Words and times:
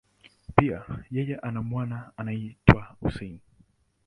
Pia, 0.57 0.79
yeye 1.15 1.35
ana 1.35 1.61
mwana 1.61 2.11
anayeitwa 2.17 2.95
Hussein. 2.99 3.39